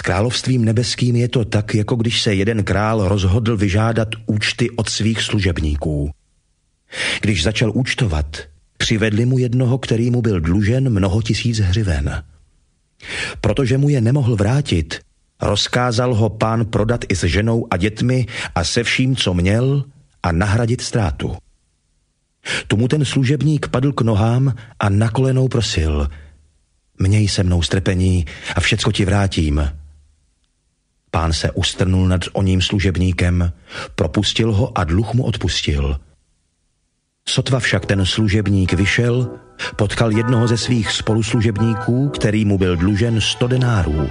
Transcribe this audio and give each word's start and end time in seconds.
S 0.00 0.02
královstvím 0.02 0.64
nebeským 0.64 1.16
je 1.16 1.28
to 1.28 1.44
tak, 1.44 1.74
jako 1.74 1.96
když 1.96 2.22
se 2.22 2.34
jeden 2.34 2.64
král 2.64 3.08
rozhodl 3.08 3.56
vyžádat 3.56 4.08
účty 4.26 4.70
od 4.70 4.88
svých 4.88 5.22
služebníků. 5.22 6.10
Když 7.20 7.42
začal 7.42 7.72
účtovat, 7.74 8.36
přivedli 8.76 9.26
mu 9.26 9.38
jednoho, 9.38 9.78
který 9.78 10.10
mu 10.10 10.22
byl 10.22 10.40
dlužen 10.40 10.90
mnoho 10.90 11.22
tisíc 11.22 11.58
hřiven. 11.58 12.24
Protože 13.40 13.78
mu 13.78 13.88
je 13.88 14.00
nemohl 14.00 14.36
vrátit, 14.36 15.00
rozkázal 15.42 16.14
ho 16.14 16.28
pán 16.28 16.64
prodat 16.64 17.04
i 17.08 17.16
s 17.16 17.24
ženou 17.24 17.66
a 17.70 17.76
dětmi 17.76 18.26
a 18.54 18.64
se 18.64 18.84
vším, 18.84 19.16
co 19.16 19.34
měl, 19.34 19.84
a 20.22 20.32
nahradit 20.32 20.80
ztrátu. 20.80 21.36
Tomu 22.66 22.88
ten 22.88 23.04
služebník 23.04 23.68
padl 23.68 23.92
k 23.92 24.00
nohám 24.00 24.54
a 24.80 24.88
na 24.88 25.10
kolenou 25.10 25.48
prosil– 25.48 26.08
Měj 27.02 27.28
se 27.28 27.42
mnou 27.42 27.62
strpení 27.62 28.24
a 28.56 28.60
všecko 28.60 28.92
ti 28.92 29.04
vrátím. 29.04 29.79
Pán 31.10 31.32
se 31.32 31.50
ustrnul 31.50 32.08
nad 32.08 32.20
oním 32.32 32.62
služebníkem, 32.62 33.52
propustil 33.94 34.52
ho 34.52 34.78
a 34.78 34.84
dluh 34.84 35.14
mu 35.14 35.24
odpustil. 35.24 36.00
Sotva 37.28 37.60
však 37.60 37.86
ten 37.86 38.06
služebník 38.06 38.72
vyšel, 38.72 39.30
potkal 39.76 40.10
jednoho 40.10 40.48
ze 40.48 40.56
svých 40.56 40.92
spoluslužebníků, 40.92 42.08
který 42.08 42.44
mu 42.44 42.58
byl 42.58 42.76
dlužen 42.76 43.20
sto 43.20 43.46
denárů. 43.46 44.10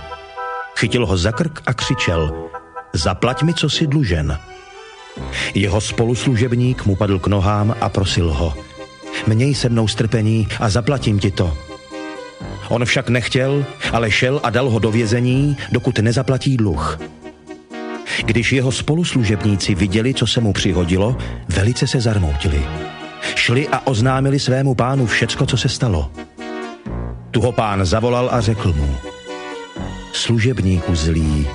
Chytil 0.80 1.06
ho 1.06 1.18
za 1.18 1.32
krk 1.32 1.62
a 1.66 1.74
křičel, 1.74 2.50
zaplať 2.94 3.44
mi, 3.44 3.54
co 3.54 3.70
si 3.70 3.88
dlužen. 3.88 4.40
Jeho 5.54 5.82
spoluslužebník 5.82 6.86
mu 6.86 6.96
padl 6.96 7.20
k 7.20 7.28
nohám 7.28 7.76
a 7.82 7.90
prosil 7.90 8.34
ho, 8.34 8.54
měj 9.28 9.56
se 9.56 9.70
mnou 9.70 9.88
strpení 9.88 10.48
a 10.60 10.70
zaplatím 10.70 11.20
ti 11.20 11.32
to. 11.32 11.69
On 12.70 12.86
však 12.86 13.10
nechtěl, 13.10 13.66
ale 13.92 14.12
šel 14.12 14.40
a 14.44 14.50
dal 14.50 14.70
ho 14.70 14.80
do 14.80 14.92
vězení, 14.92 15.58
dokud 15.72 16.00
nezaplatí 16.00 16.58
dluh. 16.58 17.00
Když 18.26 18.54
jeho 18.54 18.72
spoluslužebníci 18.72 19.76
viděli, 19.76 20.14
co 20.14 20.28
se 20.28 20.42
mu 20.42 20.54
přihodilo, 20.54 21.18
velice 21.50 21.88
se 21.88 22.02
zarmoutili. 22.02 22.66
Šli 23.36 23.68
a 23.68 23.88
oznámili 23.88 24.40
svému 24.40 24.76
pánu 24.76 25.06
všecko, 25.06 25.46
co 25.46 25.58
se 25.58 25.70
stalo. 25.70 26.12
Tu 27.32 27.42
ho 27.42 27.52
pán 27.52 27.86
zavolal 27.86 28.30
a 28.32 28.42
řekl 28.42 28.74
mu, 28.74 28.96
služebníku 30.14 30.96
zlý, 30.96 31.48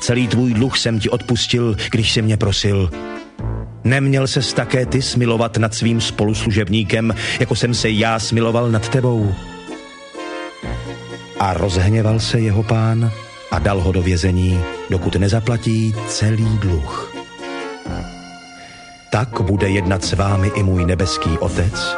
celý 0.00 0.28
tvůj 0.28 0.54
dluh 0.54 0.78
jsem 0.78 1.00
ti 1.00 1.10
odpustil, 1.10 1.76
když 1.90 2.12
si 2.12 2.22
mě 2.22 2.36
prosil. 2.36 2.90
Neměl 3.84 4.26
ses 4.26 4.52
také 4.52 4.86
ty 4.86 5.02
smilovat 5.02 5.56
nad 5.56 5.74
svým 5.74 6.00
spoluslužebníkem, 6.00 7.14
jako 7.40 7.54
jsem 7.54 7.74
se 7.74 7.90
já 7.90 8.18
smiloval 8.18 8.70
nad 8.70 8.88
tebou. 8.88 9.34
A 11.44 11.54
rozhněval 11.54 12.20
se 12.20 12.40
jeho 12.40 12.62
pán 12.62 13.12
a 13.50 13.58
dal 13.58 13.80
ho 13.80 13.92
do 13.92 14.02
vězení, 14.02 14.60
dokud 14.90 15.16
nezaplatí 15.16 15.94
celý 16.08 16.58
dluh. 16.58 17.14
Tak 19.12 19.40
bude 19.40 19.68
jednat 19.68 20.04
s 20.04 20.12
vámi 20.12 20.48
i 20.54 20.62
můj 20.62 20.84
nebeský 20.84 21.38
Otec, 21.38 21.96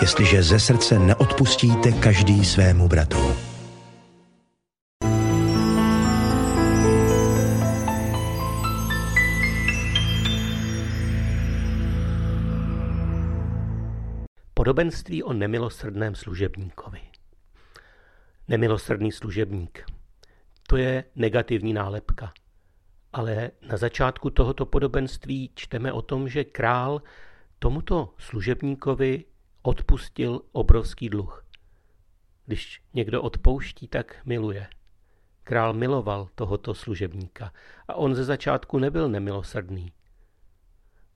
jestliže 0.00 0.42
ze 0.42 0.60
srdce 0.60 0.98
neodpustíte 0.98 1.92
každý 1.92 2.44
svému 2.44 2.88
bratru. 2.88 3.36
Podobenství 14.54 15.22
o 15.22 15.32
nemilosrdném 15.32 16.14
služebníkovi. 16.14 16.98
Nemilosrdný 18.48 19.12
služebník. 19.12 19.84
To 20.68 20.76
je 20.76 21.04
negativní 21.16 21.72
nálepka. 21.72 22.32
Ale 23.12 23.50
na 23.68 23.76
začátku 23.76 24.30
tohoto 24.30 24.66
podobenství 24.66 25.50
čteme 25.54 25.92
o 25.92 26.02
tom, 26.02 26.28
že 26.28 26.44
král 26.44 27.02
tomuto 27.58 28.14
služebníkovi 28.18 29.24
odpustil 29.62 30.40
obrovský 30.52 31.08
dluh. 31.08 31.46
Když 32.46 32.82
někdo 32.94 33.22
odpouští, 33.22 33.88
tak 33.88 34.16
miluje. 34.24 34.66
Král 35.44 35.72
miloval 35.72 36.28
tohoto 36.34 36.74
služebníka 36.74 37.52
a 37.88 37.94
on 37.94 38.14
ze 38.14 38.24
začátku 38.24 38.78
nebyl 38.78 39.08
nemilosrdný. 39.08 39.92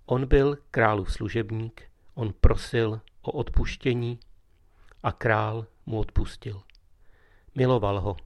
On 0.06 0.26
byl 0.26 0.58
králův 0.70 1.12
služebník, 1.12 1.82
on 2.14 2.32
prosil 2.40 3.00
o 3.22 3.32
odpuštění 3.32 4.20
a 5.02 5.12
král 5.12 5.66
mu 5.86 5.98
odpustil. 5.98 6.62
Miloval 7.54 8.00
ho. 8.00 8.16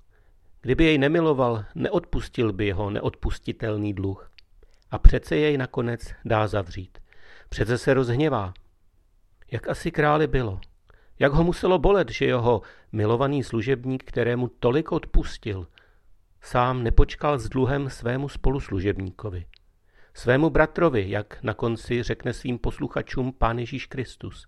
Kdyby 0.60 0.84
jej 0.84 0.98
nemiloval, 0.98 1.64
neodpustil 1.74 2.52
by 2.52 2.66
jeho 2.66 2.90
neodpustitelný 2.90 3.94
dluh. 3.94 4.30
A 4.90 4.98
přece 4.98 5.36
jej 5.36 5.56
nakonec 5.56 6.14
dá 6.24 6.46
zavřít. 6.46 6.98
Přece 7.48 7.78
se 7.78 7.94
rozhněvá. 7.94 8.54
Jak 9.50 9.68
asi 9.68 9.90
králi 9.90 10.26
bylo? 10.26 10.60
Jak 11.18 11.32
ho 11.32 11.44
muselo 11.44 11.78
bolet, 11.78 12.10
že 12.10 12.24
jeho 12.24 12.62
milovaný 12.92 13.44
služebník, 13.44 14.04
kterému 14.04 14.48
tolik 14.48 14.92
odpustil, 14.92 15.66
sám 16.40 16.82
nepočkal 16.82 17.38
s 17.38 17.48
dluhem 17.48 17.90
svému 17.90 18.28
spoluslužebníkovi. 18.28 19.46
Svému 20.14 20.50
bratrovi, 20.50 21.10
jak 21.10 21.42
na 21.42 21.54
konci 21.54 22.02
řekne 22.02 22.32
svým 22.32 22.58
posluchačům 22.58 23.32
Pán 23.32 23.58
Ježíš 23.58 23.86
Kristus. 23.86 24.46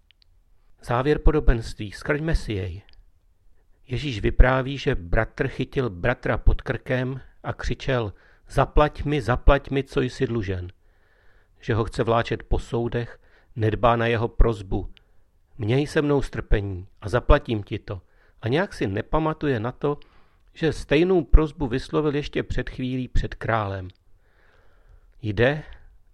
Závěr 0.83 1.19
podobenství, 1.19 1.93
skrňme 1.93 2.34
si 2.34 2.53
jej. 2.53 2.83
Ježíš 3.88 4.21
vypráví, 4.21 4.78
že 4.78 4.94
bratr 4.94 5.49
chytil 5.49 5.91
bratra 5.91 6.38
pod 6.38 6.62
krkem 6.62 7.21
a 7.43 7.53
křičel 7.53 8.12
zaplať 8.49 9.04
mi, 9.04 9.22
zaplať 9.22 9.71
mi, 9.71 9.84
co 9.84 10.00
jsi 10.00 10.26
dlužen. 10.26 10.69
Že 11.60 11.75
ho 11.75 11.84
chce 11.84 12.03
vláčet 12.03 12.43
po 12.43 12.59
soudech, 12.59 13.21
nedbá 13.56 13.97
na 13.97 14.06
jeho 14.06 14.28
prozbu. 14.28 14.93
Měj 15.59 15.87
se 15.87 16.03
mnou 16.03 16.22
strpení 16.22 16.87
a 17.00 17.09
zaplatím 17.09 17.62
ti 17.62 17.78
to. 17.78 18.00
A 18.43 18.48
nějak 18.48 18.75
si 18.75 18.87
nepamatuje 18.87 19.60
na 19.60 19.72
to, 19.72 19.98
že 20.54 20.72
stejnou 20.72 21.25
prozbu 21.25 21.66
vyslovil 21.66 22.15
ještě 22.15 22.43
před 22.43 22.71
chvílí 22.71 23.09
před 23.09 23.34
králem. 23.34 23.88
Jde 25.22 25.62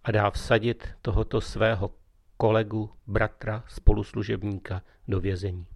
a 0.05 0.11
dá 0.11 0.31
vsadit 0.31 0.89
tohoto 1.03 1.41
svého 1.41 1.91
kolegu, 2.37 2.91
bratra, 3.07 3.65
spoluslužebníka 3.69 4.83
do 5.09 5.21
vězení. 5.21 5.67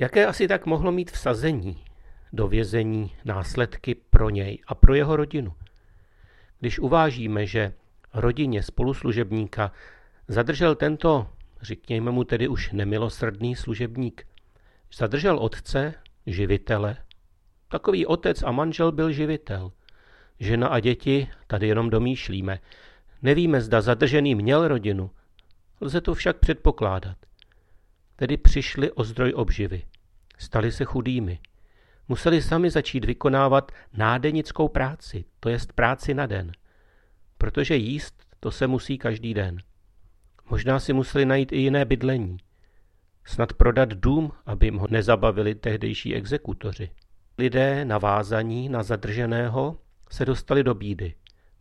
Jaké 0.00 0.26
asi 0.26 0.48
tak 0.48 0.66
mohlo 0.66 0.92
mít 0.92 1.10
vsazení 1.10 1.84
do 2.32 2.48
vězení 2.48 3.12
následky 3.24 3.94
pro 3.94 4.30
něj 4.30 4.58
a 4.66 4.74
pro 4.74 4.94
jeho 4.94 5.16
rodinu? 5.16 5.54
Když 6.60 6.78
uvážíme, 6.78 7.46
že 7.46 7.72
rodině 8.14 8.62
spoluslužebníka 8.62 9.72
zadržel 10.28 10.74
tento, 10.74 11.26
řekněme 11.62 12.10
mu 12.10 12.24
tedy 12.24 12.48
už 12.48 12.72
nemilosrdný 12.72 13.56
služebník, 13.56 14.26
zadržel 14.94 15.38
otce, 15.38 15.94
živitele. 16.26 16.96
Takový 17.68 18.06
otec 18.06 18.42
a 18.42 18.50
manžel 18.50 18.92
byl 18.92 19.12
živitel. 19.12 19.72
Žena 20.38 20.68
a 20.68 20.80
děti 20.80 21.28
tady 21.46 21.68
jenom 21.68 21.90
domýšlíme. 21.90 22.60
Nevíme, 23.22 23.60
zda 23.60 23.80
zadržený 23.80 24.34
měl 24.34 24.68
rodinu. 24.68 25.10
Lze 25.80 26.00
to 26.00 26.14
však 26.14 26.38
předpokládat 26.38 27.16
tedy 28.20 28.36
přišli 28.36 28.92
o 28.92 29.04
zdroj 29.04 29.32
obživy. 29.36 29.82
Stali 30.38 30.72
se 30.72 30.84
chudými. 30.84 31.38
Museli 32.08 32.42
sami 32.42 32.70
začít 32.70 33.04
vykonávat 33.04 33.72
nádenickou 33.92 34.68
práci, 34.68 35.24
to 35.40 35.48
jest 35.48 35.72
práci 35.72 36.14
na 36.14 36.26
den. 36.26 36.52
Protože 37.38 37.76
jíst 37.76 38.14
to 38.40 38.50
se 38.50 38.66
musí 38.66 38.98
každý 38.98 39.34
den. 39.34 39.58
Možná 40.50 40.80
si 40.80 40.92
museli 40.92 41.24
najít 41.24 41.52
i 41.52 41.56
jiné 41.56 41.84
bydlení. 41.84 42.36
Snad 43.24 43.52
prodat 43.52 43.88
dům, 43.88 44.32
aby 44.46 44.66
jim 44.66 44.78
ho 44.78 44.86
nezabavili 44.90 45.54
tehdejší 45.54 46.14
exekutoři. 46.14 46.90
Lidé 47.38 47.84
navázaní 47.84 48.68
na 48.68 48.82
zadrženého 48.82 49.78
se 50.10 50.24
dostali 50.24 50.64
do 50.64 50.74
bídy, 50.74 51.14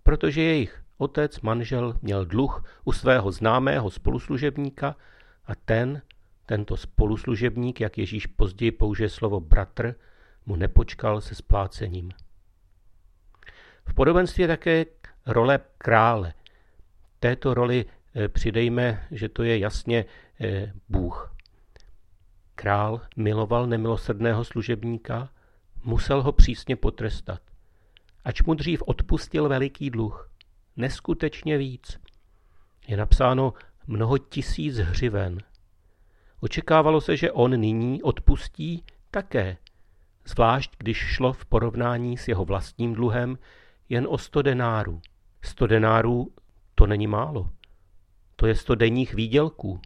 protože 0.03 0.41
jejich 0.41 0.83
otec, 0.97 1.41
manžel 1.41 1.95
měl 2.01 2.25
dluh 2.25 2.63
u 2.85 2.91
svého 2.91 3.31
známého 3.31 3.89
spoluslužebníka 3.89 4.95
a 5.45 5.55
ten 5.55 6.01
tento 6.49 6.77
spoluslužebník, 6.77 7.81
jak 7.81 7.97
Ježíš 7.97 8.27
později 8.27 8.71
použije 8.71 9.09
slovo 9.09 9.39
bratr, 9.39 9.95
mu 10.45 10.55
nepočkal 10.55 11.21
se 11.21 11.35
splácením. 11.35 12.11
V 13.85 13.93
podobenství 13.93 14.47
také 14.47 14.85
role 15.25 15.59
krále. 15.77 16.33
Této 17.19 17.53
roli 17.53 17.85
eh, 17.85 18.27
přidejme, 18.27 19.07
že 19.11 19.29
to 19.29 19.43
je 19.43 19.57
jasně 19.57 20.05
eh, 20.41 20.73
Bůh. 20.89 21.35
Král 22.55 23.01
miloval 23.15 23.67
nemilosrdného 23.67 24.43
služebníka, 24.43 25.29
musel 25.83 26.21
ho 26.21 26.31
přísně 26.31 26.75
potrestat. 26.75 27.41
Ač 28.25 28.41
mu 28.41 28.53
dřív 28.53 28.81
odpustil 28.85 29.49
veliký 29.49 29.89
dluh, 29.89 30.31
neskutečně 30.77 31.57
víc. 31.57 31.99
Je 32.87 32.97
napsáno 32.97 33.53
mnoho 33.87 34.17
tisíc 34.17 34.77
hřiven, 34.77 35.37
Očekávalo 36.39 37.01
se, 37.01 37.17
že 37.17 37.31
on 37.31 37.59
nyní 37.59 38.03
odpustí 38.03 38.83
také 39.11 39.57
zvlášť 40.29 40.71
když 40.77 40.97
šlo 40.97 41.33
v 41.33 41.45
porovnání 41.45 42.17
s 42.17 42.27
jeho 42.27 42.45
vlastním 42.45 42.93
dluhem 42.93 43.37
jen 43.89 44.07
o 44.09 44.17
sto 44.17 44.41
denárů. 44.41 45.01
Sto 45.41 45.67
denárů 45.67 46.31
to 46.75 46.87
není 46.87 47.07
málo. 47.07 47.49
To 48.35 48.47
je 48.47 48.55
sto 48.55 48.75
denních 48.75 49.13
výdělků. 49.13 49.79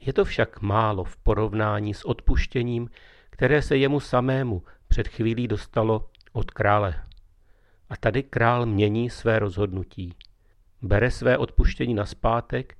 Je 0.00 0.12
to 0.12 0.24
však 0.24 0.60
málo 0.60 1.04
v 1.04 1.16
porovnání 1.16 1.94
s 1.94 2.04
odpuštěním, 2.04 2.90
které 3.30 3.62
se 3.62 3.76
jemu 3.76 4.00
samému 4.00 4.62
před 4.88 5.08
chvílí 5.08 5.48
dostalo 5.48 6.08
od 6.32 6.50
krále. 6.50 7.04
A 7.88 7.96
tady 7.96 8.22
král 8.22 8.66
mění 8.66 9.10
své 9.10 9.38
rozhodnutí. 9.38 10.14
Bere 10.82 11.10
své 11.10 11.38
odpuštění 11.38 11.94
na 11.94 12.06
zpátek 12.06 12.78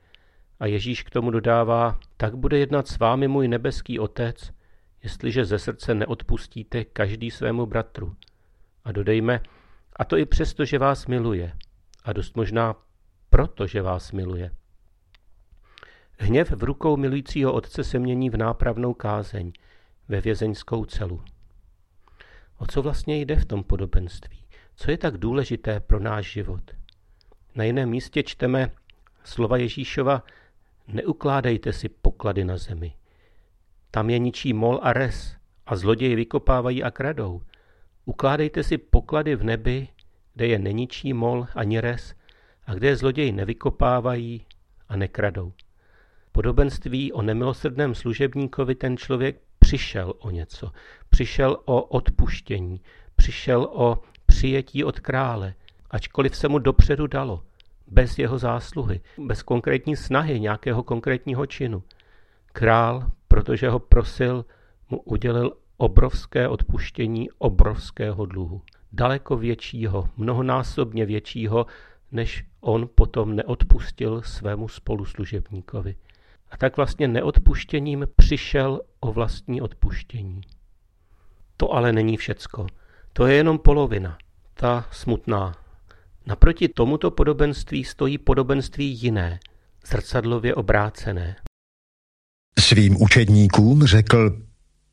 a 0.65 0.67
Ježíš 0.67 1.03
k 1.03 1.11
tomu 1.11 1.31
dodává, 1.31 2.01
tak 2.17 2.37
bude 2.37 2.59
jednat 2.59 2.89
s 2.89 2.99
vámi 2.99 3.29
můj 3.29 3.49
nebeský 3.49 3.99
otec, 3.99 4.53
jestliže 5.03 5.45
ze 5.45 5.59
srdce 5.59 5.95
neodpustíte 5.95 6.85
každý 6.85 7.31
svému 7.31 7.67
bratru. 7.67 8.17
A 8.85 8.93
dodejme, 8.93 9.41
a 9.97 10.05
to 10.05 10.17
i 10.17 10.27
přesto, 10.27 10.65
že 10.65 10.79
vás 10.79 11.07
miluje. 11.07 11.53
A 12.05 12.13
dost 12.13 12.37
možná 12.37 12.77
proto, 13.31 13.67
že 13.67 13.83
vás 13.83 14.13
miluje. 14.13 14.51
Hněv 16.19 16.51
v 16.51 16.65
rukou 16.65 16.97
milujícího 16.97 17.53
otce 17.53 17.85
se 17.85 17.99
mění 17.99 18.31
v 18.31 18.37
nápravnou 18.37 18.95
kázeň, 18.95 19.53
ve 20.09 20.21
vězeňskou 20.21 20.85
celu. 20.85 21.23
O 22.59 22.67
co 22.67 22.83
vlastně 22.83 23.21
jde 23.21 23.37
v 23.37 23.45
tom 23.45 23.65
podobenství? 23.65 24.45
Co 24.77 24.91
je 24.91 24.99
tak 24.99 25.17
důležité 25.17 25.81
pro 25.81 26.01
náš 26.01 26.33
život? 26.33 26.71
Na 27.55 27.65
jiném 27.65 27.91
místě 27.91 28.23
čteme 28.23 28.71
slova 29.25 29.57
Ježíšova 29.57 30.23
Neukládejte 30.89 31.73
si 31.73 31.89
poklady 31.89 32.45
na 32.45 32.57
zemi. 32.57 32.95
Tam 33.91 34.11
je 34.11 34.19
ničí 34.19 34.53
mol 34.53 34.81
a 34.83 34.93
res 34.93 35.37
a 35.67 35.77
zloději 35.77 36.17
vykopávají 36.17 36.83
a 36.83 36.91
kradou. 36.91 37.43
Ukládejte 38.05 38.63
si 38.63 38.79
poklady 38.79 39.37
v 39.37 39.45
nebi, 39.45 39.89
kde 40.35 40.47
je 40.47 40.59
neničí 40.59 41.13
mol 41.13 41.47
ani 41.55 41.81
res 41.81 42.15
a 42.67 42.75
kde 42.75 42.97
zloději 42.97 43.33
nevykopávají 43.33 44.47
a 44.89 44.97
nekradou. 44.97 45.53
Podobenství 46.33 47.13
o 47.13 47.23
nemilosrdném 47.23 47.95
služebníkovi 47.95 48.75
ten 48.75 48.97
člověk 48.97 49.41
přišel 49.59 50.15
o 50.19 50.31
něco. 50.31 50.71
Přišel 51.09 51.57
o 51.65 51.83
odpuštění, 51.83 52.81
přišel 53.17 53.69
o 53.73 54.03
přijetí 54.27 54.85
od 54.85 55.01
krále, 55.01 55.55
ačkoliv 55.91 56.37
se 56.37 56.49
mu 56.49 56.59
dopředu 56.59 57.07
dalo, 57.07 57.43
bez 57.87 58.19
jeho 58.19 58.39
zásluhy, 58.39 59.01
bez 59.19 59.43
konkrétní 59.43 59.97
snahy 59.97 60.41
nějakého 60.41 60.83
konkrétního 60.83 61.47
činu. 61.47 61.83
Král, 62.53 63.11
protože 63.29 63.71
ho 63.71 63.79
prosil, 63.79 64.45
mu 64.91 65.01
udělil 65.01 65.53
obrovské 65.77 66.49
odpuštění 66.49 67.29
obrovského 67.39 68.27
dluhu. 68.27 68.63
Daleko 68.93 69.37
většího, 69.37 70.09
mnohonásobně 70.17 71.07
většího, 71.07 71.67
než 72.13 72.45
on 72.61 72.89
potom 72.95 73.37
neodpustil 73.37 74.23
svému 74.23 74.69
spoluslužebníkovi. 74.69 75.97
A 76.51 76.57
tak 76.57 76.77
vlastně 76.77 77.09
neodpuštěním 77.09 78.07
přišel 78.17 78.81
o 79.01 79.13
vlastní 79.13 79.61
odpuštění. 79.61 80.41
To 81.57 81.73
ale 81.73 81.93
není 81.93 82.17
všecko. 82.17 82.67
To 83.13 83.27
je 83.27 83.35
jenom 83.35 83.59
polovina, 83.59 84.19
ta 84.55 84.87
smutná. 84.91 85.64
Naproti 86.27 86.69
tomuto 86.69 87.11
podobenství 87.11 87.85
stojí 87.85 88.19
podobenství 88.19 88.87
jiné, 88.87 89.41
zrcadlově 89.87 90.55
obrácené. 90.55 91.37
Svým 92.59 93.03
učedníkům 93.03 93.87
řekl, 93.87 94.43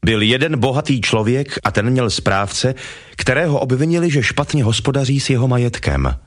byl 0.06 0.22
jeden 0.22 0.60
bohatý 0.60 1.02
člověk 1.02 1.60
a 1.64 1.72
ten 1.72 1.90
měl 1.90 2.10
správce, 2.10 2.76
kterého 3.18 3.60
obvinili, 3.60 4.12
že 4.12 4.24
špatně 4.24 4.64
hospodaří 4.64 5.20
s 5.20 5.30
jeho 5.30 5.48
majetkem. 5.48 6.20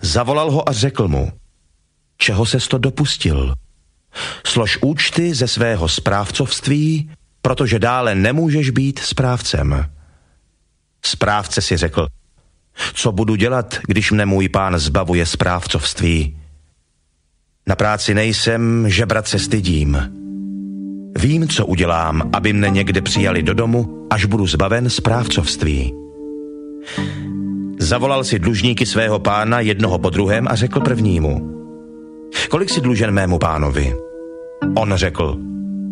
Zavolal 0.00 0.50
ho 0.50 0.68
a 0.68 0.72
řekl 0.72 1.08
mu, 1.08 1.32
čeho 2.16 2.46
se 2.46 2.58
to 2.68 2.78
dopustil? 2.78 3.54
Slož 4.46 4.78
účty 4.82 5.34
ze 5.34 5.48
svého 5.48 5.88
správcovství, 5.88 7.10
protože 7.42 7.78
dále 7.78 8.14
nemůžeš 8.14 8.70
být 8.70 8.98
správcem. 8.98 9.90
Správce 11.04 11.62
si 11.62 11.76
řekl, 11.76 12.06
co 12.94 13.12
budu 13.12 13.34
dělat, 13.34 13.78
když 13.86 14.12
mne 14.12 14.26
můj 14.26 14.48
pán 14.48 14.78
zbavuje 14.78 15.26
správcovství? 15.26 16.36
Na 17.66 17.76
práci 17.76 18.14
nejsem, 18.14 18.88
žebrat 18.88 19.28
se 19.28 19.38
stydím. 19.38 19.98
Vím, 21.18 21.48
co 21.48 21.66
udělám, 21.66 22.30
aby 22.32 22.52
mne 22.52 22.70
někde 22.70 23.00
přijali 23.00 23.42
do 23.42 23.54
domu, 23.54 24.06
až 24.10 24.24
budu 24.24 24.46
zbaven 24.46 24.90
správcovství. 24.90 25.94
Zavolal 27.78 28.24
si 28.24 28.38
dlužníky 28.38 28.86
svého 28.86 29.18
pána 29.18 29.60
jednoho 29.60 29.98
po 29.98 30.10
druhém 30.10 30.48
a 30.48 30.54
řekl 30.54 30.80
prvnímu. 30.80 31.50
Kolik 32.50 32.70
si 32.70 32.80
dlužen 32.80 33.10
mému 33.10 33.38
pánovi? 33.38 33.94
On 34.76 34.92
řekl, 34.94 35.38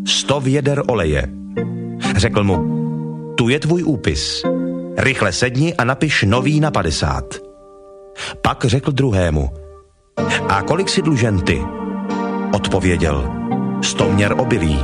sto 0.07 0.41
věder 0.41 0.83
oleje. 0.87 1.27
Řekl 2.17 2.45
mu, 2.45 2.57
tu 3.37 3.49
je 3.49 3.61
tvůj 3.61 3.83
úpis. 3.83 4.43
Rychle 4.97 5.33
sedni 5.33 5.75
a 5.75 5.85
napiš 5.85 6.23
nový 6.29 6.61
na 6.61 6.71
padesát. 6.71 7.25
Pak 8.43 8.65
řekl 8.65 8.93
druhému, 8.93 9.51
a 10.49 10.63
kolik 10.63 10.89
si 10.89 11.03
dlužen 11.03 11.41
ty? 11.41 11.63
Odpověděl, 12.55 13.31
sto 13.83 14.11
měr 14.11 14.35
obilí. 14.39 14.79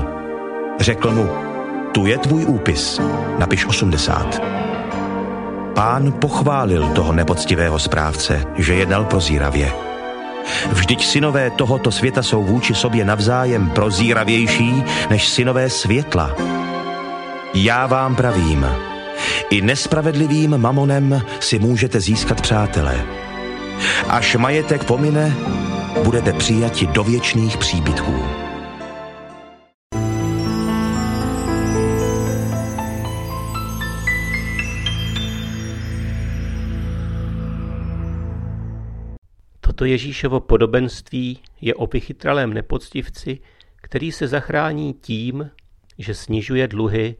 Řekl 0.80 1.10
mu, 1.10 1.28
tu 1.92 2.06
je 2.06 2.18
tvůj 2.18 2.44
úpis, 2.44 3.00
napiš 3.38 3.66
osmdesát. 3.66 4.40
Pán 5.74 6.12
pochválil 6.12 6.88
toho 6.88 7.12
nepoctivého 7.12 7.78
správce, 7.78 8.44
že 8.56 8.74
jednal 8.74 9.04
prozíravě. 9.04 9.72
Vždyť 10.72 11.04
synové 11.04 11.50
tohoto 11.50 11.90
světa 11.90 12.22
jsou 12.22 12.44
vůči 12.44 12.74
sobě 12.74 13.04
navzájem 13.04 13.70
prozíravější 13.70 14.84
než 15.10 15.28
synové 15.28 15.70
světla. 15.70 16.36
Já 17.54 17.86
vám 17.86 18.16
pravím, 18.16 18.66
i 19.50 19.60
nespravedlivým 19.60 20.58
mamonem 20.58 21.22
si 21.40 21.58
můžete 21.58 22.00
získat 22.00 22.40
přátele. 22.40 23.06
Až 24.08 24.36
majetek 24.36 24.84
pomine, 24.84 25.36
budete 26.04 26.32
přijati 26.32 26.86
do 26.86 27.04
věčných 27.04 27.56
příbytků. 27.56 28.24
Toto 39.60 39.84
Ježíšovo 39.84 40.40
podobenství 40.40 41.38
je 41.60 41.74
o 41.74 41.86
vychytralém 41.86 42.54
nepoctivci, 42.54 43.38
který 43.76 44.12
se 44.12 44.28
zachrání 44.28 44.94
tím, 44.94 45.50
že 45.98 46.14
snižuje 46.14 46.68
dluhy 46.68 47.16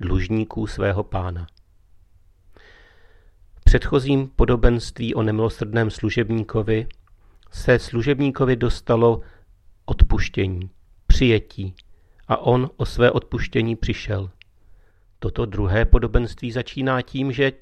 dlužníků 0.00 0.66
svého 0.66 1.04
pána. 1.04 1.46
V 3.54 3.64
předchozím 3.64 4.28
podobenství 4.28 5.14
o 5.14 5.22
nemilosrdném 5.22 5.90
služebníkovi 5.90 6.86
se 7.50 7.78
služebníkovi 7.78 8.56
dostalo 8.56 9.20
odpuštění, 9.84 10.70
přijetí 11.06 11.74
a 12.28 12.36
on 12.36 12.70
o 12.76 12.86
své 12.86 13.10
odpuštění 13.10 13.76
přišel. 13.76 14.30
Toto 15.18 15.46
druhé 15.46 15.84
podobenství 15.84 16.52
začíná 16.52 17.02
tím, 17.02 17.32
že 17.32 17.52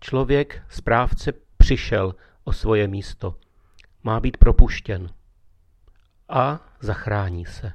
člověk, 0.00 0.62
správce, 0.68 1.32
přišel 1.56 2.14
o 2.44 2.52
svoje 2.52 2.88
místo. 2.88 3.36
Má 4.02 4.20
být 4.20 4.36
propuštěn 4.36 5.10
a 6.28 6.66
zachrání 6.80 7.46
se. 7.46 7.72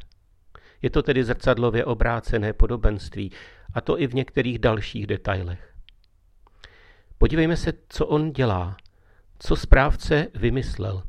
Je 0.82 0.90
to 0.90 1.04
tedy 1.04 1.24
zrcadlově 1.24 1.86
obrácené 1.86 2.54
podobenství, 2.54 3.32
a 3.76 3.82
to 3.82 4.02
i 4.02 4.08
v 4.08 4.14
některých 4.14 4.60
dalších 4.60 5.08
detailech. 5.08 5.74
Podívejme 7.18 7.58
se, 7.58 7.74
co 7.90 8.06
on 8.06 8.32
dělá, 8.32 8.78
co 9.40 9.56
správce 9.56 10.28
vymyslel. 10.36 11.04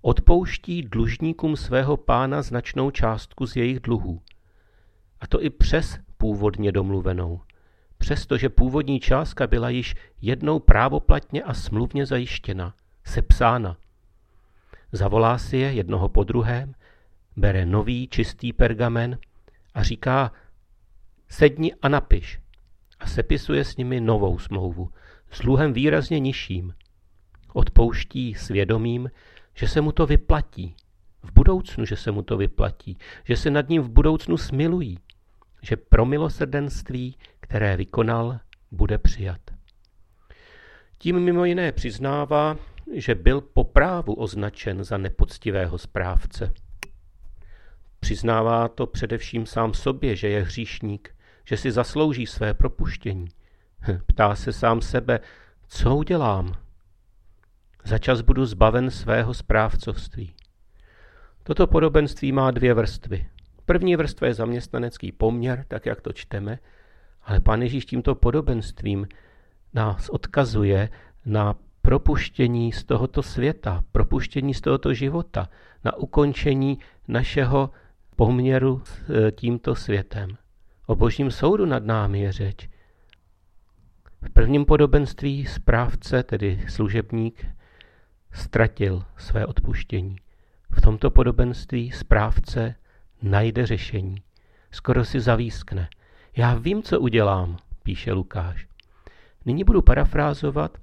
Odpouští 0.00 0.82
dlužníkům 0.82 1.56
svého 1.56 1.96
pána 1.96 2.42
značnou 2.42 2.90
částku 2.90 3.46
z 3.46 3.56
jejich 3.56 3.80
dluhů. 3.80 4.22
A 5.20 5.26
to 5.26 5.42
i 5.42 5.50
přes 5.50 5.98
původně 6.16 6.72
domluvenou. 6.72 7.40
Přestože 7.98 8.48
původní 8.48 9.00
částka 9.00 9.46
byla 9.46 9.70
již 9.70 9.94
jednou 10.20 10.58
právoplatně 10.58 11.42
a 11.42 11.54
smluvně 11.54 12.06
zajištěna, 12.06 12.74
sepsána. 13.04 13.76
Zavolá 14.92 15.38
si 15.38 15.56
je 15.56 15.72
jednoho 15.72 16.08
po 16.08 16.24
druhém, 16.24 16.74
bere 17.36 17.66
nový 17.66 18.08
čistý 18.08 18.52
pergamen 18.52 19.18
a 19.74 19.82
říká, 19.82 20.32
sedni 21.30 21.74
a 21.82 21.88
napiš. 21.88 22.40
A 23.00 23.06
sepisuje 23.06 23.64
s 23.64 23.76
nimi 23.76 24.00
novou 24.00 24.38
smlouvu, 24.38 24.90
s 25.30 25.42
výrazně 25.72 26.18
nižším. 26.18 26.74
Odpouští 27.52 28.34
svědomím, 28.34 29.10
že 29.54 29.68
se 29.68 29.80
mu 29.80 29.92
to 29.92 30.06
vyplatí. 30.06 30.76
V 31.22 31.32
budoucnu, 31.32 31.84
že 31.84 31.96
se 31.96 32.10
mu 32.10 32.22
to 32.22 32.36
vyplatí, 32.36 32.98
že 33.24 33.36
se 33.36 33.50
nad 33.50 33.68
ním 33.68 33.82
v 33.82 33.88
budoucnu 33.88 34.36
smilují, 34.36 34.98
že 35.62 35.76
pro 35.76 36.06
milosrdenství, 36.06 37.16
které 37.40 37.76
vykonal, 37.76 38.38
bude 38.70 38.98
přijat. 38.98 39.40
Tím 40.98 41.20
mimo 41.20 41.44
jiné 41.44 41.72
přiznává, 41.72 42.56
že 42.94 43.14
byl 43.14 43.40
po 43.40 43.64
právu 43.64 44.14
označen 44.14 44.84
za 44.84 44.98
nepoctivého 44.98 45.78
správce. 45.78 46.52
Přiznává 48.00 48.68
to 48.68 48.86
především 48.86 49.46
sám 49.46 49.74
sobě, 49.74 50.16
že 50.16 50.28
je 50.28 50.42
hříšník, 50.42 51.14
že 51.50 51.56
si 51.56 51.70
zaslouží 51.72 52.26
své 52.26 52.54
propuštění. 52.54 53.28
Ptá 54.06 54.34
se 54.34 54.52
sám 54.52 54.80
sebe, 54.80 55.20
co 55.68 55.96
udělám? 55.96 56.52
Začas 57.84 58.20
budu 58.20 58.46
zbaven 58.46 58.90
svého 58.90 59.34
správcovství. 59.34 60.34
Toto 61.42 61.66
podobenství 61.66 62.32
má 62.32 62.50
dvě 62.50 62.74
vrstvy. 62.74 63.26
První 63.64 63.96
vrstva 63.96 64.26
je 64.26 64.34
zaměstnanecký 64.34 65.12
poměr, 65.12 65.64
tak 65.68 65.86
jak 65.86 66.00
to 66.00 66.12
čteme, 66.12 66.58
ale 67.22 67.40
Pán 67.40 67.62
Ježíš 67.62 67.86
tímto 67.86 68.14
podobenstvím 68.14 69.08
nás 69.74 70.08
odkazuje 70.08 70.88
na 71.26 71.56
propuštění 71.82 72.72
z 72.72 72.84
tohoto 72.84 73.22
světa, 73.22 73.82
propuštění 73.92 74.54
z 74.54 74.60
tohoto 74.60 74.94
života, 74.94 75.48
na 75.84 75.96
ukončení 75.96 76.78
našeho 77.08 77.70
poměru 78.16 78.82
s 78.84 79.10
e, 79.10 79.32
tímto 79.32 79.74
světem. 79.74 80.36
O 80.90 80.96
božím 80.96 81.30
soudu 81.30 81.66
nad 81.66 81.84
námi 81.84 82.20
je 82.20 82.32
řeč. 82.32 82.68
V 84.22 84.30
prvním 84.30 84.64
podobenství 84.64 85.46
správce, 85.46 86.22
tedy 86.22 86.64
služebník, 86.68 87.46
ztratil 88.32 89.04
své 89.16 89.46
odpuštění. 89.46 90.16
V 90.70 90.80
tomto 90.80 91.10
podobenství 91.10 91.90
správce 91.90 92.74
najde 93.22 93.66
řešení. 93.66 94.22
Skoro 94.70 95.04
si 95.04 95.20
zavískne. 95.20 95.88
Já 96.36 96.54
vím, 96.54 96.82
co 96.82 97.00
udělám, 97.00 97.56
píše 97.82 98.12
Lukáš. 98.12 98.66
Nyní 99.44 99.64
budu 99.64 99.82
parafrázovat 99.82 100.78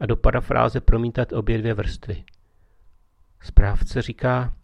a 0.00 0.06
do 0.06 0.16
parafráze 0.16 0.80
promítat 0.80 1.32
obě 1.32 1.58
dvě 1.58 1.74
vrstvy. 1.74 2.24
Správce 3.40 4.02
říká, 4.02 4.54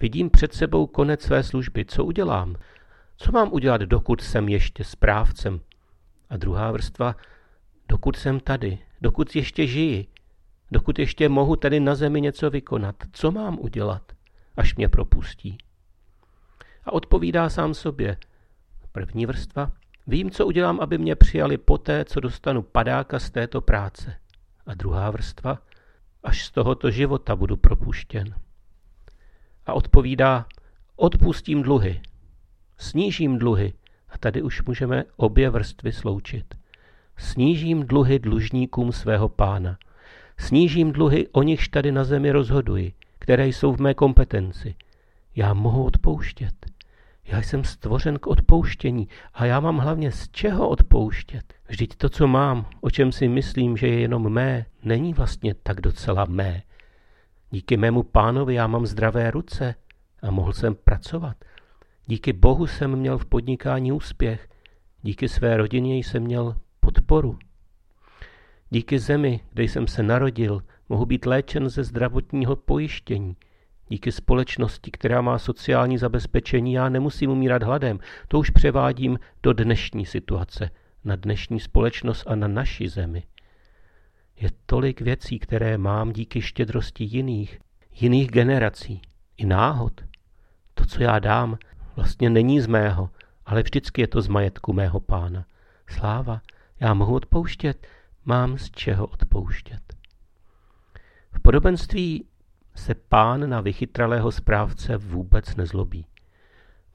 vidím 0.00 0.30
před 0.30 0.52
sebou 0.52 0.86
konec 0.86 1.22
své 1.22 1.42
služby, 1.42 1.84
co 1.84 2.04
udělám? 2.04 2.56
Co 3.16 3.32
mám 3.32 3.52
udělat, 3.52 3.80
dokud 3.80 4.20
jsem 4.20 4.48
ještě 4.48 4.84
správcem? 4.84 5.60
A 6.30 6.36
druhá 6.36 6.70
vrstva, 6.70 7.16
dokud 7.88 8.16
jsem 8.16 8.40
tady, 8.40 8.78
dokud 9.00 9.36
ještě 9.36 9.66
žiji, 9.66 10.06
dokud 10.70 10.98
ještě 10.98 11.28
mohu 11.28 11.56
tady 11.56 11.80
na 11.80 11.94
zemi 11.94 12.20
něco 12.20 12.50
vykonat, 12.50 12.96
co 13.12 13.30
mám 13.30 13.58
udělat, 13.60 14.02
až 14.56 14.74
mě 14.74 14.88
propustí? 14.88 15.58
A 16.84 16.92
odpovídá 16.92 17.48
sám 17.48 17.74
sobě. 17.74 18.16
První 18.92 19.26
vrstva, 19.26 19.72
vím, 20.06 20.30
co 20.30 20.46
udělám, 20.46 20.80
aby 20.80 20.98
mě 20.98 21.16
přijali 21.16 21.58
poté, 21.58 22.04
co 22.04 22.20
dostanu 22.20 22.62
padáka 22.62 23.18
z 23.18 23.30
této 23.30 23.60
práce. 23.60 24.16
A 24.66 24.74
druhá 24.74 25.10
vrstva, 25.10 25.58
až 26.24 26.46
z 26.46 26.50
tohoto 26.50 26.90
života 26.90 27.36
budu 27.36 27.56
propuštěn. 27.56 28.34
A 29.66 29.72
odpovídá, 29.72 30.46
odpustím 30.96 31.62
dluhy, 31.62 32.00
snížím 32.82 33.38
dluhy. 33.38 33.72
A 34.08 34.18
tady 34.18 34.42
už 34.42 34.62
můžeme 34.62 35.04
obě 35.16 35.50
vrstvy 35.50 35.92
sloučit. 35.92 36.54
Snížím 37.16 37.86
dluhy 37.86 38.18
dlužníkům 38.18 38.92
svého 38.92 39.28
pána. 39.28 39.78
Snížím 40.38 40.92
dluhy, 40.92 41.28
o 41.28 41.42
nichž 41.42 41.68
tady 41.68 41.92
na 41.92 42.04
zemi 42.04 42.32
rozhoduji, 42.32 42.92
které 43.18 43.46
jsou 43.48 43.72
v 43.72 43.80
mé 43.80 43.94
kompetenci. 43.94 44.74
Já 45.36 45.54
mohu 45.54 45.84
odpouštět. 45.84 46.54
Já 47.24 47.42
jsem 47.42 47.64
stvořen 47.64 48.18
k 48.18 48.26
odpouštění 48.26 49.08
a 49.34 49.44
já 49.44 49.60
mám 49.60 49.78
hlavně 49.78 50.12
z 50.12 50.28
čeho 50.28 50.68
odpouštět. 50.68 51.54
Vždyť 51.68 51.96
to, 51.96 52.08
co 52.08 52.26
mám, 52.26 52.66
o 52.80 52.90
čem 52.90 53.12
si 53.12 53.28
myslím, 53.28 53.76
že 53.76 53.86
je 53.86 54.00
jenom 54.00 54.32
mé, 54.32 54.66
není 54.84 55.14
vlastně 55.14 55.54
tak 55.54 55.80
docela 55.80 56.24
mé. 56.24 56.62
Díky 57.50 57.76
mému 57.76 58.02
pánovi 58.02 58.54
já 58.54 58.66
mám 58.66 58.86
zdravé 58.86 59.30
ruce 59.30 59.74
a 60.22 60.30
mohl 60.30 60.52
jsem 60.52 60.74
pracovat. 60.74 61.36
Díky 62.12 62.32
Bohu 62.32 62.66
jsem 62.66 62.96
měl 62.96 63.18
v 63.18 63.26
podnikání 63.26 63.92
úspěch. 63.92 64.48
Díky 65.02 65.28
své 65.28 65.56
rodině 65.56 65.96
jsem 65.96 66.22
měl 66.22 66.56
podporu. 66.80 67.38
Díky 68.70 68.98
zemi, 68.98 69.40
kde 69.52 69.62
jsem 69.64 69.86
se 69.86 70.02
narodil, 70.02 70.62
mohu 70.88 71.06
být 71.06 71.26
léčen 71.26 71.68
ze 71.68 71.84
zdravotního 71.84 72.56
pojištění. 72.56 73.36
Díky 73.88 74.12
společnosti, 74.12 74.90
která 74.90 75.20
má 75.20 75.38
sociální 75.38 75.98
zabezpečení, 75.98 76.72
já 76.72 76.88
nemusím 76.88 77.30
umírat 77.30 77.62
hladem. 77.62 77.98
To 78.28 78.38
už 78.38 78.50
převádím 78.50 79.18
do 79.42 79.52
dnešní 79.52 80.06
situace, 80.06 80.70
na 81.04 81.16
dnešní 81.16 81.60
společnost 81.60 82.24
a 82.26 82.34
na 82.34 82.48
naši 82.48 82.88
zemi. 82.88 83.22
Je 84.40 84.50
tolik 84.66 85.00
věcí, 85.00 85.38
které 85.38 85.78
mám 85.78 86.12
díky 86.12 86.42
štědrosti 86.42 87.04
jiných, 87.04 87.60
jiných 88.00 88.30
generací, 88.30 89.02
i 89.36 89.46
náhod. 89.46 90.00
To, 90.74 90.86
co 90.86 91.02
já 91.02 91.18
dám, 91.18 91.58
vlastně 91.96 92.30
není 92.30 92.60
z 92.60 92.66
mého, 92.66 93.10
ale 93.46 93.62
vždycky 93.62 94.00
je 94.00 94.06
to 94.06 94.22
z 94.22 94.28
majetku 94.28 94.72
mého 94.72 95.00
pána. 95.00 95.44
Sláva, 95.86 96.40
já 96.80 96.94
mohu 96.94 97.14
odpouštět, 97.14 97.86
mám 98.24 98.58
z 98.58 98.70
čeho 98.70 99.06
odpouštět. 99.06 99.96
V 101.32 101.40
podobenství 101.40 102.24
se 102.74 102.94
pán 102.94 103.50
na 103.50 103.60
vychytralého 103.60 104.32
správce 104.32 104.96
vůbec 104.96 105.56
nezlobí. 105.56 106.06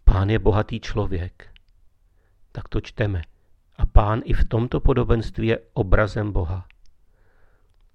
Pán 0.04 0.30
je 0.30 0.39
bohatý 0.39 0.80
člověk. 0.80 1.48
Tak 2.51 2.68
to 2.68 2.82
čteme. 2.82 3.22
A 3.75 3.86
pán 3.86 4.22
i 4.24 4.34
v 4.34 4.46
tomto 4.46 4.80
podobenství 4.80 5.48
je 5.48 5.60
obrazem 5.74 6.32
Boha. 6.32 6.66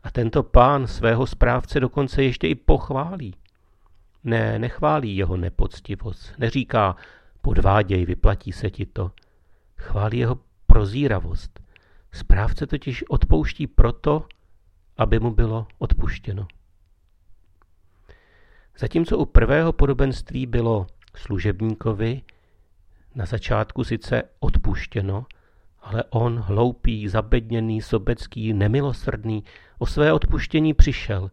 A 0.02 0.10
tento 0.10 0.42
pán 0.42 0.86
svého 0.86 1.26
správce 1.26 1.80
dokonce 1.80 2.22
ještě 2.22 2.48
i 2.48 2.54
pochválí. 2.54 3.34
Ne, 4.24 4.58
nechválí 4.58 5.16
jeho 5.16 5.36
nepoctivost. 5.36 6.38
Neříká, 6.38 6.96
podváděj, 7.40 8.04
vyplatí 8.06 8.52
se 8.52 8.70
ti 8.70 8.86
to. 8.86 9.12
Chválí 9.76 10.18
jeho 10.18 10.38
prozíravost. 10.66 11.60
Správce 12.12 12.66
totiž 12.66 13.04
odpouští 13.08 13.66
proto, 13.66 14.26
aby 14.96 15.20
mu 15.20 15.30
bylo 15.30 15.66
odpuštěno. 15.78 16.46
Zatímco 18.78 19.18
u 19.18 19.24
prvého 19.24 19.72
podobenství 19.72 20.46
bylo 20.46 20.86
služebníkovi 21.16 22.22
na 23.14 23.26
začátku 23.26 23.84
sice 23.84 24.22
odpuštěno, 24.40 25.26
ale 25.82 26.04
on, 26.10 26.38
hloupý, 26.38 27.08
zabedněný, 27.08 27.82
sobecký, 27.82 28.52
nemilosrdný, 28.52 29.44
o 29.78 29.86
své 29.86 30.12
odpuštění 30.12 30.74
přišel. 30.74 31.30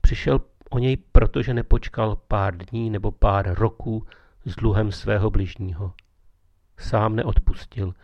Přišel 0.00 0.38
o 0.72 0.78
něj, 0.78 0.96
protože 0.96 1.54
nepočkal 1.54 2.16
pár 2.16 2.56
dní 2.56 2.90
nebo 2.90 3.12
pár 3.12 3.54
roků 3.58 4.06
s 4.44 4.56
dluhem 4.56 4.92
svého 4.92 5.30
bližního. 5.30 5.92
Sám 6.78 7.16
neodpustil. 7.16 7.94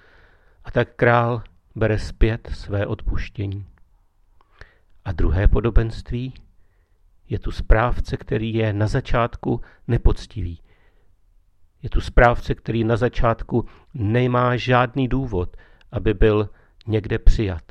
A 0.64 0.70
tak 0.70 0.94
král 0.96 1.42
bere 1.74 1.98
zpět 1.98 2.50
své 2.52 2.86
odpuštění. 2.86 3.66
A 5.04 5.12
druhé 5.12 5.48
podobenství 5.48 6.34
je 7.28 7.38
tu 7.38 7.50
správce, 7.50 8.16
který 8.16 8.54
je 8.54 8.72
na 8.72 8.86
začátku 8.86 9.60
nepoctivý. 9.86 10.60
Je 11.82 11.90
tu 11.90 12.00
správce, 12.00 12.54
který 12.54 12.84
na 12.84 12.96
začátku 12.96 13.66
nemá 13.94 14.56
žádný 14.56 15.08
důvod, 15.08 15.56
aby 15.92 16.14
byl 16.14 16.50
někde 16.86 17.18
přijat. 17.18 17.62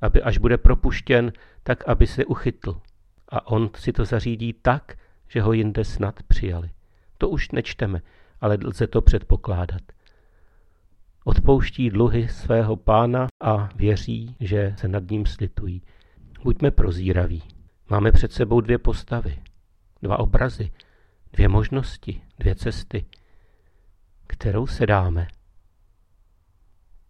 Aby 0.00 0.22
až 0.22 0.38
bude 0.38 0.58
propuštěn, 0.58 1.32
tak 1.62 1.88
aby 1.88 2.06
se 2.06 2.24
uchytl. 2.24 2.80
A 3.34 3.46
on 3.46 3.70
si 3.76 3.92
to 3.92 4.04
zařídí 4.04 4.52
tak, 4.52 4.96
že 5.28 5.42
ho 5.42 5.52
jinde 5.52 5.84
snad 5.84 6.22
přijali. 6.22 6.70
To 7.18 7.28
už 7.28 7.50
nečteme, 7.50 8.02
ale 8.40 8.58
lze 8.64 8.86
to 8.86 9.02
předpokládat. 9.02 9.82
Odpouští 11.24 11.90
dluhy 11.90 12.28
svého 12.28 12.76
pána 12.76 13.26
a 13.40 13.68
věří, 13.76 14.36
že 14.40 14.74
se 14.78 14.88
nad 14.88 15.10
ním 15.10 15.26
slitují. 15.26 15.82
Buďme 16.44 16.70
prozíraví. 16.70 17.42
Máme 17.90 18.12
před 18.12 18.32
sebou 18.32 18.60
dvě 18.60 18.78
postavy, 18.78 19.42
dva 20.02 20.18
obrazy, 20.18 20.70
dvě 21.32 21.48
možnosti, 21.48 22.22
dvě 22.38 22.54
cesty, 22.54 23.06
kterou 24.26 24.66
se 24.66 24.86
dáme. 24.86 25.28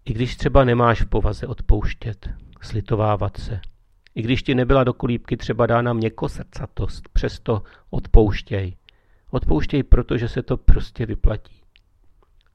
I 0.05 0.13
když 0.13 0.37
třeba 0.37 0.65
nemáš 0.65 1.03
v 1.03 1.07
povaze 1.07 1.47
odpouštět, 1.47 2.31
slitovávat 2.61 3.37
se, 3.37 3.61
i 4.15 4.23
když 4.23 4.43
ti 4.43 4.55
nebyla 4.55 4.85
do 4.85 4.93
kolíbky 4.93 5.37
třeba 5.37 5.67
dána 5.67 5.93
měkosrdcatost, 5.93 7.09
přesto 7.09 7.63
odpouštěj. 7.91 8.77
Odpouštěj, 9.31 9.83
protože 9.83 10.29
se 10.29 10.43
to 10.43 10.57
prostě 10.57 11.07
vyplatí. 11.07 11.61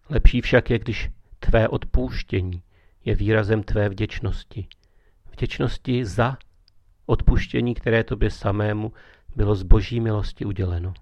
Lepší 0.09 0.41
však 0.41 0.69
je, 0.69 0.79
když 0.79 1.11
tvé 1.39 1.67
odpouštění 1.67 2.63
je 3.05 3.15
výrazem 3.15 3.63
tvé 3.63 3.89
vděčnosti. 3.89 4.67
Vděčnosti 5.31 6.05
za 6.05 6.37
odpuštění, 7.05 7.75
které 7.75 8.03
tobě 8.03 8.31
samému 8.31 8.93
bylo 9.35 9.55
z 9.55 9.63
boží 9.63 9.99
milosti 9.99 10.45
uděleno. 10.45 10.93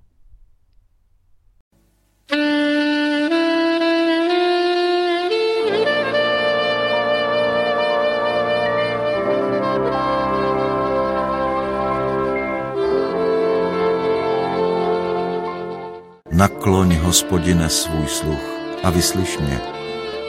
Nakloň, 16.38 16.96
hospodine, 16.96 17.70
svůj 17.70 18.08
sluch 18.08 18.46
a 18.84 18.90
vyslyš 18.90 19.38
mě. 19.38 19.62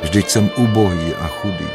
Vždyť 0.03 0.31
jsem 0.31 0.51
ubohý 0.57 1.15
a 1.15 1.27
chudý. 1.27 1.69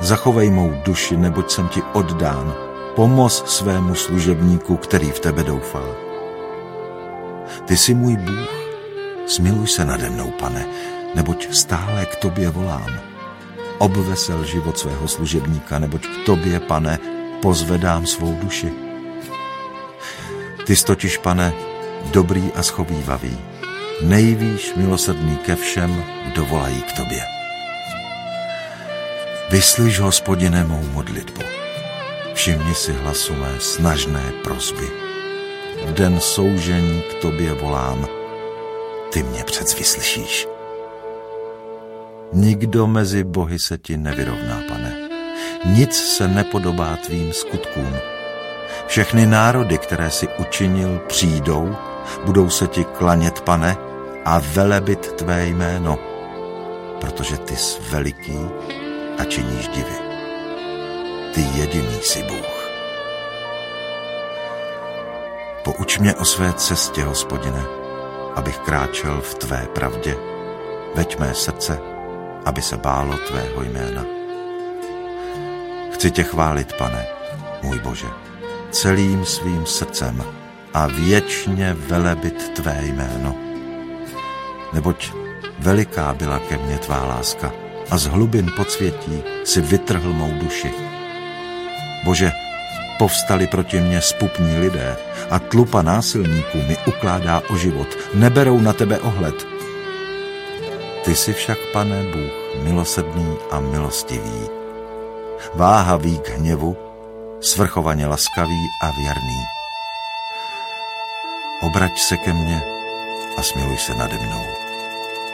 Zachovej 0.00 0.50
mou 0.50 0.72
duši, 0.84 1.16
neboť 1.16 1.50
jsem 1.50 1.68
ti 1.68 1.82
oddán. 1.92 2.54
Pomoz 2.96 3.44
svému 3.46 3.94
služebníku, 3.94 4.76
který 4.76 5.10
v 5.10 5.20
tebe 5.20 5.42
doufá. 5.42 5.82
Ty 7.64 7.76
jsi 7.76 7.94
můj 7.94 8.16
Bůh, 8.16 8.52
smiluj 9.26 9.66
se 9.66 9.84
nade 9.84 10.10
mnou, 10.10 10.30
pane, 10.30 10.66
neboť 11.14 11.54
stále 11.54 12.06
k 12.06 12.16
tobě 12.16 12.48
volám. 12.50 13.00
Obvesel 13.78 14.44
život 14.44 14.78
svého 14.78 15.08
služebníka, 15.08 15.78
neboť 15.78 16.06
k 16.06 16.26
tobě, 16.26 16.60
pane, 16.60 16.98
pozvedám 17.42 18.06
svou 18.06 18.36
duši. 18.42 18.72
Ty 20.66 20.76
jsi 20.76 20.84
totiž, 20.84 21.16
pane, 21.16 21.71
dobrý 22.10 22.52
a 22.54 22.62
schovývavý, 22.62 23.38
nejvíš 24.02 24.74
milosrdný 24.76 25.36
ke 25.36 25.56
všem, 25.56 26.04
kdo 26.32 26.44
volají 26.44 26.82
k 26.82 26.96
tobě. 26.96 27.22
Vyslyš, 29.50 30.00
hospodine, 30.00 30.64
mou 30.64 30.82
modlitbu. 30.92 31.42
Všimni 32.34 32.74
si 32.74 32.92
hlasu 32.92 33.34
mé 33.34 33.52
snažné 33.58 34.32
prosby. 34.44 34.88
V 35.86 35.92
den 35.92 36.20
soužení 36.20 37.02
k 37.02 37.14
tobě 37.14 37.52
volám, 37.54 38.06
ty 39.12 39.22
mě 39.22 39.44
přec 39.44 39.74
vyslyšíš. 39.74 40.48
Nikdo 42.32 42.86
mezi 42.86 43.24
bohy 43.24 43.58
se 43.58 43.78
ti 43.78 43.96
nevyrovná, 43.96 44.62
pane. 44.68 44.96
Nic 45.64 45.94
se 46.16 46.28
nepodobá 46.28 46.96
tvým 46.96 47.32
skutkům. 47.32 47.96
Všechny 48.86 49.26
národy, 49.26 49.78
které 49.78 50.10
si 50.10 50.28
učinil, 50.28 51.00
přijdou, 51.06 51.76
budou 52.24 52.50
se 52.50 52.66
ti 52.66 52.84
klanět, 52.84 53.40
pane, 53.40 53.76
a 54.24 54.38
velebit 54.38 55.12
tvé 55.12 55.46
jméno, 55.46 55.98
protože 57.00 57.38
ty 57.38 57.56
jsi 57.56 57.80
veliký 57.90 58.38
a 59.18 59.24
činíš 59.24 59.68
divy. 59.68 59.94
Ty 61.34 61.40
jediný 61.54 61.98
jsi 62.02 62.22
Bůh. 62.22 62.70
Pouč 65.64 65.98
mě 65.98 66.14
o 66.14 66.24
své 66.24 66.52
cestě, 66.52 67.04
hospodine, 67.04 67.62
abych 68.36 68.58
kráčel 68.58 69.20
v 69.20 69.34
tvé 69.34 69.68
pravdě. 69.74 70.16
Veď 70.94 71.18
mé 71.18 71.34
srdce, 71.34 71.80
aby 72.44 72.62
se 72.62 72.76
bálo 72.76 73.18
tvého 73.28 73.62
jména. 73.62 74.04
Chci 75.94 76.10
tě 76.10 76.22
chválit, 76.22 76.72
pane, 76.78 77.06
můj 77.62 77.78
Bože, 77.78 78.06
celým 78.70 79.24
svým 79.24 79.66
srdcem 79.66 80.41
a 80.74 80.86
věčně 80.86 81.74
velebit 81.74 82.48
tvé 82.48 82.80
jméno. 82.82 83.34
Neboť 84.72 85.12
veliká 85.58 86.14
byla 86.14 86.38
ke 86.38 86.58
mně 86.58 86.78
tvá 86.78 87.04
láska 87.04 87.52
a 87.90 87.98
z 87.98 88.06
hlubin 88.06 88.52
podsvětí 88.56 89.22
si 89.44 89.60
vytrhl 89.60 90.12
mou 90.12 90.32
duši. 90.38 90.70
Bože, 92.04 92.32
povstali 92.98 93.46
proti 93.46 93.80
mně 93.80 94.00
spupní 94.00 94.58
lidé 94.58 94.96
a 95.30 95.38
tlupa 95.38 95.82
násilníků 95.82 96.58
mi 96.58 96.76
ukládá 96.86 97.42
o 97.50 97.56
život, 97.56 97.88
neberou 98.14 98.60
na 98.60 98.72
tebe 98.72 98.98
ohled. 98.98 99.46
Ty 101.04 101.14
jsi 101.14 101.32
však, 101.32 101.58
pane 101.72 102.02
Bůh, 102.02 102.62
milosrdný 102.62 103.36
a 103.50 103.60
milostivý, 103.60 104.40
váhavý 105.54 106.18
k 106.18 106.28
hněvu, 106.28 106.76
svrchovaně 107.40 108.06
laskavý 108.06 108.62
a 108.82 108.90
věrný. 109.00 109.61
Obrať 111.62 111.98
se 112.00 112.16
ke 112.16 112.32
mně 112.32 112.62
a 113.36 113.42
smiluj 113.42 113.78
se 113.78 113.94
nade 113.94 114.18
mnou. 114.18 114.46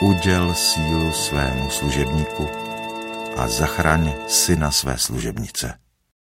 Uděl 0.01 0.55
sílu 0.55 1.13
svému 1.13 1.71
služebníku 1.71 2.49
a 3.37 3.49
zachraň 3.49 4.15
syna 4.27 4.71
své 4.71 4.99
služebnice. 4.99 5.88